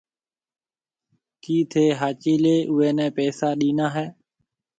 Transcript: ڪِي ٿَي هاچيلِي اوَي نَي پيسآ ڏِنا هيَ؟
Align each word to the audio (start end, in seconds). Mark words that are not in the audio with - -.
ڪِي 1.43 1.57
ٿَي 1.71 1.85
هاچيلِي 1.99 2.57
اوَي 2.69 2.89
نَي 2.97 3.07
پيسآ 3.17 3.49
ڏِنا 3.59 3.87
هيَ؟ 3.95 4.05